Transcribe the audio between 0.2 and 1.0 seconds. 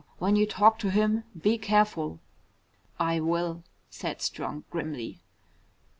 you talk to